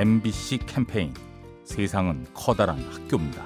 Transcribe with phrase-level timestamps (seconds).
[0.00, 1.12] MBC 캠페인
[1.62, 3.44] 세상은 커다란 학교입니다.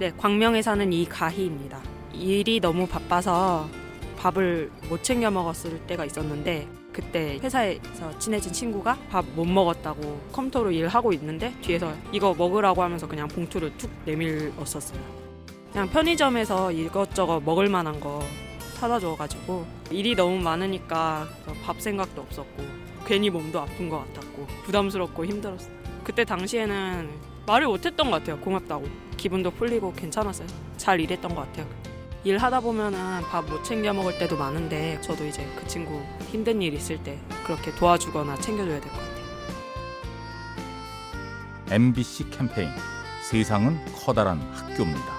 [0.00, 1.80] 네, 광명에 사는 이가희입니다.
[2.12, 3.68] 일이 너무 바빠서
[4.18, 11.12] 밥을 못 챙겨 먹었을 때가 있었는데 그때 회사에서 친해진 친구가 밥 못 먹었다고 컴퓨터로 일하고
[11.12, 14.98] 있는데 뒤에서 이거 먹으라고 하면서 그냥 봉투를 툭 내밀었었어요.
[15.70, 18.20] 그냥 편의점에서 이것저것 먹을 만한 거
[18.74, 21.28] 사다 줘가지고 일이 너무 많으니까
[21.64, 22.64] 밥 생각도 없었고
[23.08, 25.72] 괜히 몸도 아픈 것 같았고 부담스럽고 힘들었어요.
[26.04, 27.08] 그때 당시에는
[27.46, 28.38] 말을 못했던 것 같아요.
[28.40, 28.86] 고맙다고
[29.16, 30.46] 기분도 풀리고 괜찮았어요.
[30.76, 31.66] 잘 일했던 것 같아요.
[32.24, 37.02] 일하다 보면은 밥 못 챙겨 먹을 때도 많은데 저도 이제 그 친구 힘든 일 있을
[37.02, 39.18] 때 그렇게 도와주거나 챙겨줘야 될 것 같아요.
[41.70, 42.68] MBC 캠페인
[43.22, 45.16] 세상은 커다란 학교입니다.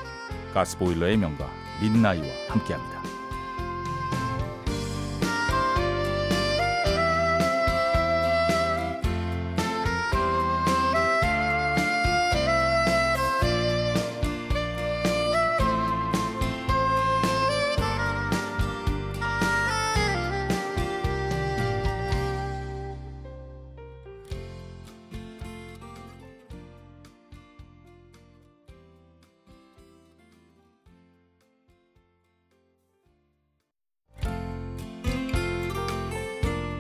[0.53, 1.49] 가스보일러의 명가
[1.81, 2.99] 민나이와 함께합니다.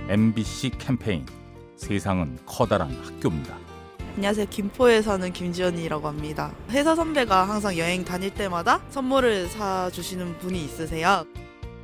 [0.09, 1.23] MBC 캠페인
[1.75, 3.55] 세상은 커다란 학교입니다.
[4.15, 4.47] 안녕하세요.
[4.49, 6.51] 김포에 사는 김지연이라고 합니다.
[6.71, 11.25] 회사 선배가 항상 여행 다닐 때마다 선물을 사주시는 분이 있으세요.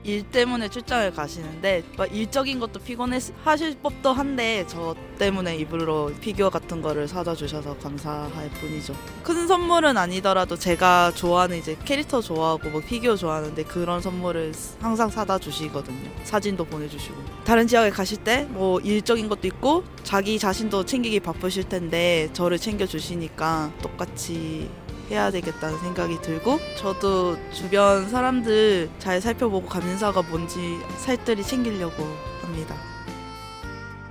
[0.06, 6.50] 일 때문에 출장을 가시는데 막 일적인 것도 피곤해 하실 법도 한데 저 때문에 일부러 피규어
[6.50, 8.96] 같은 거를 사다 주셔서 감사할 뿐이죠.
[9.24, 15.40] 큰 선물은 아니더라도 제가 좋아하는 이제 캐릭터 좋아하고 뭐 피규어 좋아하는데 그런 선물을 항상 사다
[15.40, 16.10] 주시거든요.
[16.24, 22.30] 사진도 보내주시고 다른 지역에 가실 때 뭐 일적인 것도 있고 자기 자신도 챙기기 바쁘실 텐데
[22.34, 24.70] 저를 챙겨 주시니까 똑같이
[25.10, 32.04] 해야 되겠다는 생각이 들고 저도 주변 사람들 잘 살펴보고 감사가 뭔지 살뜰히 챙기려고
[32.42, 32.76] 합니다.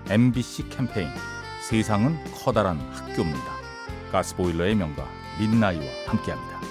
[0.08, 1.08] MBC 캠페인
[1.68, 3.54] 세상은 커다란 학교입니다.
[4.12, 5.08] 가스보일러의 명가
[5.38, 6.63] 민나이와 함께합니다.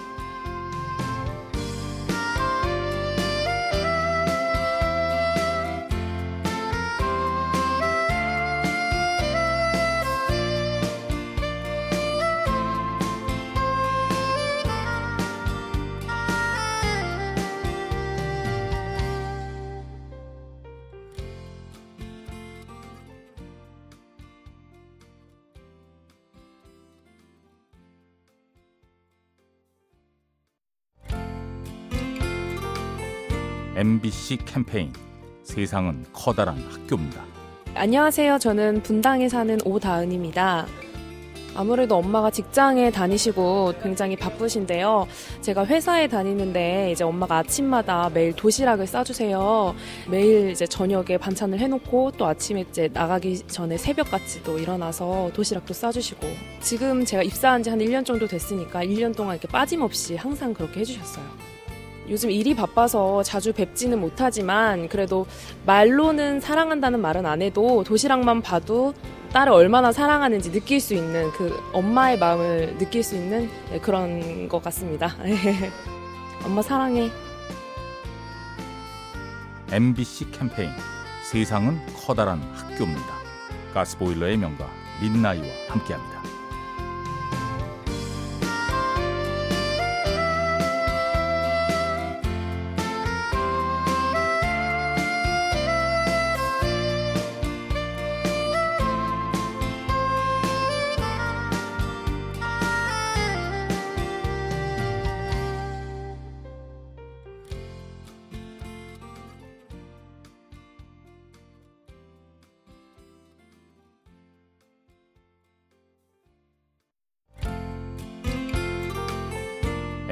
[33.75, 34.93] MBC 캠페인
[35.43, 37.23] 세상은 커다란 학교입니다.
[37.75, 38.37] 안녕하세요.
[38.37, 40.67] 저는 분당에 사는 오다은입니다.
[41.55, 45.07] 아무래도 엄마가 직장에 다니시고 굉장히 바쁘신데요.
[45.41, 49.75] 제가 회사에 다니는데 이제 엄마가 아침마다 매일 도시락을 싸주세요.
[50.09, 56.27] 매일 이제 저녁에 반찬을 해놓고 또 아침에 이제 나가기 전에 새벽같이 또 일어나서 도시락도 싸주시고
[56.61, 61.52] 지금 제가 입사한 지 한 1년 정도 됐으니까 1년 동안 이렇게 빠짐없이 항상 그렇게 해주셨어요.
[62.09, 65.25] 요즘 일이 바빠서 자주 뵙지는 못하지만 그래도
[65.65, 68.93] 말로는 사랑한다는 말은 안 해도 도시락만 봐도
[69.31, 74.61] 딸을 얼마나 사랑하는지 느낄 수 있는 그 엄마의 마음을 느낄 수 있는 네, 그런 것
[74.63, 75.15] 같습니다.
[76.45, 77.09] 엄마 사랑해.
[79.71, 80.69] MBC 캠페인
[81.23, 83.23] 세상은 커다란 학교입니다.
[83.73, 84.69] 가스보일러의 명가
[85.01, 86.32] 민나이와 함께합니다.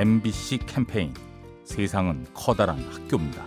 [0.02, 1.14] MBC 캠페인
[1.64, 3.46] 세상은 커다란 학교입니다.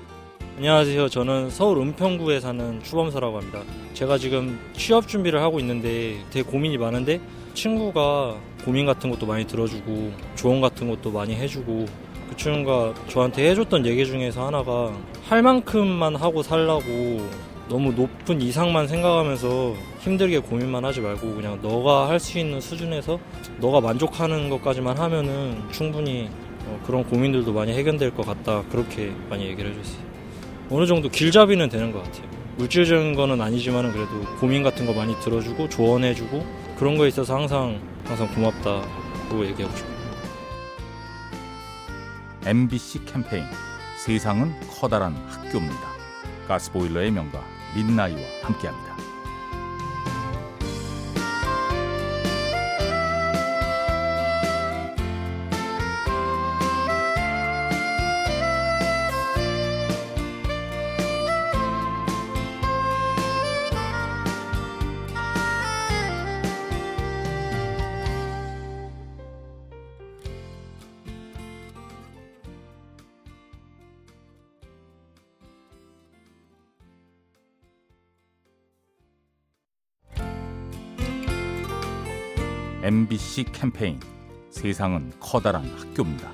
[0.56, 1.08] 안녕하세요.
[1.08, 3.62] 저는 서울 은평구에 사는 추범서라고 합니다.
[3.92, 7.20] 제가 지금 취업 준비를 하고 있는데 되게 고민이 많은데
[7.54, 11.86] 친구가 고민 같은 것도 많이 들어주고 조언 같은 것도 많이 해주고
[12.30, 14.96] 그 친구가 저한테 해줬던 얘기 중에서 하나가
[15.28, 17.28] 할 만큼만 하고 살라고
[17.68, 23.18] 너무 높은 이상만 생각하면서 힘들게 고민만 하지 말고 그냥 너가 할 수 있는 수준에서
[23.58, 26.28] 너가 만족하는 것까지만 하면은 충분히
[26.66, 30.02] 어, 그런 고민들도 많이 해결될 것 같다 그렇게 많이 얘기를 해줬어요.
[30.70, 32.24] 어느 정도 길잡이는 되는 것 같아요.
[32.56, 36.46] 물질적인 거는 아니지만은 그래도 고민 같은 거 많이 들어주고 조언해주고
[36.78, 39.94] 그런 거에 있어서 항상 항상 고맙다고 얘기하고 싶어요.
[42.46, 43.44] MBC 캠페인
[43.98, 45.94] 세상은 커다란 학교입니다.
[46.46, 47.42] 가스보일러의 명가
[47.74, 48.94] 민나이와 함께합니다.
[82.84, 83.98] MBC 캠페인
[84.50, 86.30] 세상은 커다란 학교입니다.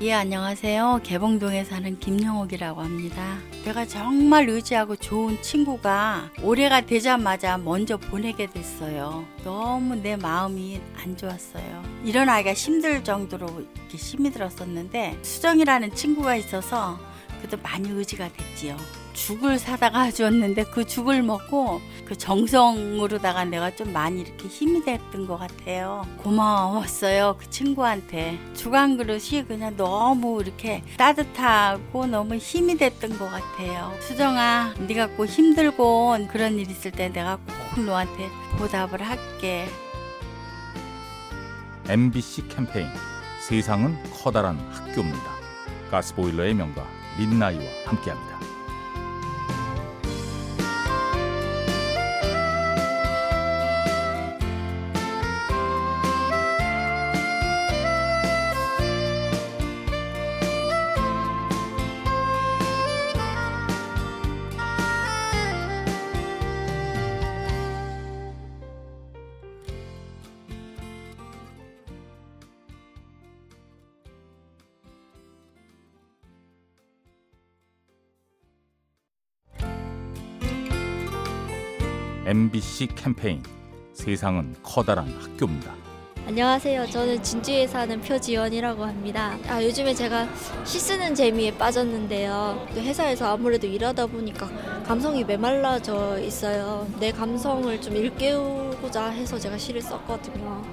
[0.00, 1.02] 예, 안녕하세요.
[1.04, 3.38] 개봉동에 사는 김영옥이라고 합니다.
[3.64, 9.24] 내가 정말 의지하고 좋은 친구가 올해가 되자마자 먼저 보내게 됐어요.
[9.44, 11.84] 너무 내 마음이 안 좋았어요.
[12.04, 16.98] 일어나기가 힘들 정도로 이렇게 힘이 들었었는데 수정이라는 친구가 있어서
[17.38, 18.76] 그래도 많이 의지가 됐지요.
[19.14, 25.38] 죽을 사다가 줬는데 그 죽을 먹고 그 정성으로다가 내가 좀 많이 이렇게 힘이 됐던 것
[25.38, 26.04] 같아요.
[26.18, 27.36] 고마웠어요.
[27.38, 28.38] 그 친구한테.
[28.54, 33.94] 죽 한 그릇이 그냥 너무 이렇게 따뜻하고 너무 힘이 됐던 것 같아요.
[34.00, 37.36] 수정아, 네가 꼭 힘들고 그런 일 있을 때 내가
[37.74, 38.28] 꼭 너한테
[38.58, 39.68] 보답을 할게.
[41.88, 42.88] MBC 캠페인
[43.46, 45.34] 세상은 커다란 학교입니다.
[45.90, 46.84] 가스보일러의 명가
[47.18, 48.33] 민나이와 함께합니다.
[82.26, 83.42] MBC 캠페인
[83.92, 85.74] 세상은 커다란 학교입니다.
[86.26, 86.86] 안녕하세요.
[86.86, 89.36] 저는 진주에 사는 표지연이라고 합니다.
[89.46, 90.26] 아, 요즘에 제가
[90.64, 92.66] 시 쓰는 재미에 빠졌는데요.
[92.72, 94.48] 그 회사에서 아무래도 일하다 보니까
[94.86, 96.88] 감성이 메말라져 있어요.
[96.98, 100.64] 내 감성을 좀 일깨우고자 해서 제가 시를 썼거든요.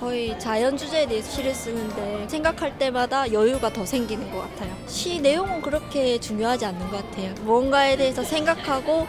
[0.00, 4.76] 거의 자연 주제에 대해서 시를 쓰는데 생각할 때마다 여유가 더 생기는 것 같아요.
[4.88, 7.32] 시 내용은 그렇게 중요하지 않는 것 같아요.
[7.42, 9.06] 뭔가에 대해서 생각하고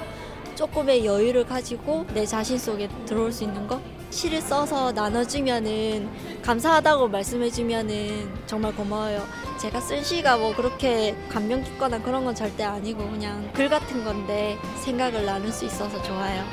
[0.58, 3.80] 조금의 여유를 가지고 내 자신 속에 들어올 수 있는 것?
[4.10, 6.10] 시를 써서 나눠주면은
[6.42, 9.24] 감사하다고 말씀해주면은 정말 고마워요.
[9.62, 14.58] 제가 쓴 시가 뭐 그렇게 감명 깊거나 그런 건 절대 아니고 그냥 글 같은 건데
[14.84, 16.44] 생각을 나눌 수 있어서 좋아요.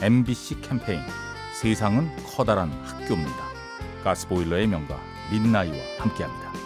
[0.00, 1.00] MBC 캠페인
[1.60, 3.44] 세상은 커다란 학교입니다.
[4.04, 4.98] 가스보일러의 명가
[5.30, 6.63] 민나이와 함께합니다.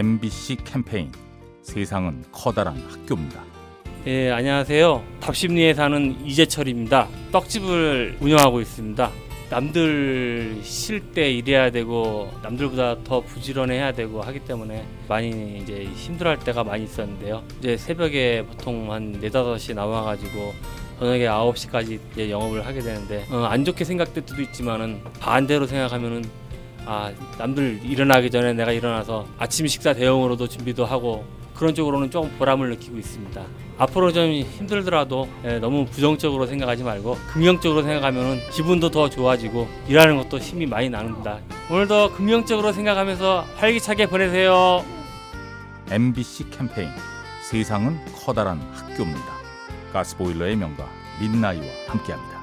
[0.00, 1.12] MBC 캠페인
[1.60, 3.44] 세상은 커다란 학교입니다.
[4.06, 5.04] 예, 안녕하세요.
[5.20, 7.06] 답심리에 사는 이재철입니다.
[7.32, 9.10] 떡집을 운영하고 있습니다.
[9.50, 16.64] 남들 쉴 때 일해야 되고 남들보다 더 부지런해야 되고 하기 때문에 많이 이제 힘들어할 때가
[16.64, 17.42] 많이 있었는데요.
[17.58, 20.54] 이제 새벽에 보통 한 4, 5시 나와 가지고
[20.98, 26.24] 저녁에 9시까지 이제 영업을 하게 되는데 어, 안 좋게 생각될 때도 있지만은 반대로 생각하면은
[26.86, 32.70] 아 남들 일어나기 전에 내가 일어나서 아침 식사 대용으로도 준비도 하고 그런 쪽으로는 조금 보람을
[32.70, 33.42] 느끼고 있습니다.
[33.76, 40.38] 앞으로 좀 힘들더라도 예, 너무 부정적으로 생각하지 말고 긍정적으로 생각하면 기분도 더 좋아지고 일하는 것도
[40.38, 41.38] 힘이 많이 나는다.
[41.70, 44.84] 오늘도 긍정적으로 생각하면서 활기차게 보내세요.
[45.90, 46.88] MBC 캠페인
[47.42, 49.40] 세상은 커다란 학교입니다.
[49.92, 50.88] 가스보일러의 명가
[51.20, 52.39] 민나이와 함께합니다.